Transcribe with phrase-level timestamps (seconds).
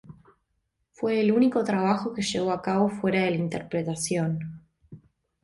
[0.93, 4.63] Fue el único trabajo que llevó a cabo fuera de la interpretación.